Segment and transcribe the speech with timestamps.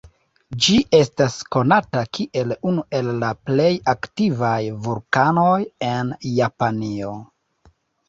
[0.67, 4.57] Ĝi estas konata kiel unu el la plej aktivaj
[4.89, 5.55] vulkanoj
[5.95, 7.17] en Japanio.